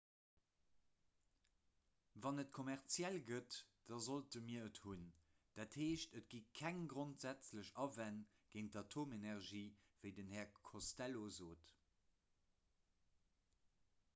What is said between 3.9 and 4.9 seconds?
da sollte mir et